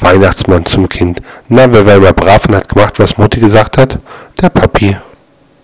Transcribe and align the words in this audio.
Weihnachtsmann 0.00 0.64
zum 0.64 0.88
Kind. 0.88 1.20
Na, 1.48 1.70
wer 1.72 1.86
war 1.86 1.96
immer 1.96 2.12
brav 2.12 2.46
und 2.46 2.56
hat 2.56 2.68
gemacht, 2.68 2.98
was 2.98 3.18
Mutti 3.18 3.40
gesagt 3.40 3.78
hat? 3.78 3.98
Der 4.40 4.50
Papi. 4.50 4.96